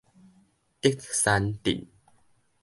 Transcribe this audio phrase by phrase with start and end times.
[0.81, 1.85] 竹山鎮